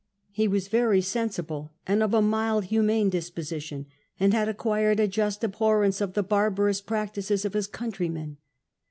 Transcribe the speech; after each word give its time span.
He 0.31 0.47
was 0.47 0.67
very 0.67 0.99
sensible 0.99 1.73
and 1.85 2.01
of 2.01 2.11
a 2.11 2.23
mild 2.23 2.63
humane 2.65 3.11
disposition, 3.11 3.85
and 4.19 4.33
had 4.33 4.49
acquired 4.49 4.99
a 4.99 5.07
just 5.07 5.41
Jibhorrence 5.41 6.01
of 6.01 6.13
the 6.15 6.23
barbarous 6.23 6.81
j)ractices 6.81 7.45
of 7.45 7.53
his 7.53 7.67
countrymen. 7.67 8.37